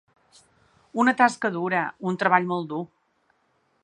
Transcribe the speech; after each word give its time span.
Una 1.03 1.13
tasca 1.19 1.51
dura, 1.59 1.83
un 2.13 2.17
treball 2.23 2.49
molt 2.53 2.69
dur. 2.73 2.81